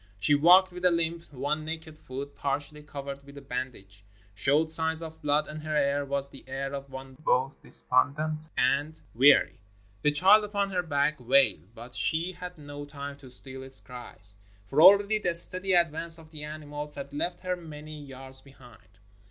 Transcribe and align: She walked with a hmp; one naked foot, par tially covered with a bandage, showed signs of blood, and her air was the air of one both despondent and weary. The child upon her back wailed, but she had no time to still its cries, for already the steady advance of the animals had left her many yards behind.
She 0.19 0.33
walked 0.33 0.71
with 0.71 0.83
a 0.83 0.89
hmp; 0.89 1.31
one 1.31 1.63
naked 1.63 1.99
foot, 1.99 2.35
par 2.35 2.57
tially 2.57 2.83
covered 2.83 3.23
with 3.23 3.37
a 3.37 3.41
bandage, 3.43 4.03
showed 4.33 4.71
signs 4.71 5.03
of 5.03 5.21
blood, 5.21 5.45
and 5.47 5.61
her 5.61 5.75
air 5.75 6.03
was 6.05 6.27
the 6.27 6.43
air 6.49 6.73
of 6.73 6.89
one 6.89 7.13
both 7.23 7.61
despondent 7.61 8.45
and 8.57 8.99
weary. 9.13 9.59
The 10.01 10.09
child 10.09 10.43
upon 10.43 10.71
her 10.71 10.81
back 10.81 11.19
wailed, 11.19 11.75
but 11.75 11.93
she 11.93 12.31
had 12.31 12.57
no 12.57 12.83
time 12.83 13.17
to 13.17 13.29
still 13.29 13.61
its 13.61 13.79
cries, 13.79 14.37
for 14.65 14.81
already 14.81 15.19
the 15.19 15.35
steady 15.35 15.73
advance 15.73 16.17
of 16.17 16.31
the 16.31 16.45
animals 16.45 16.95
had 16.95 17.13
left 17.13 17.41
her 17.41 17.55
many 17.55 18.03
yards 18.03 18.41
behind. 18.41 18.97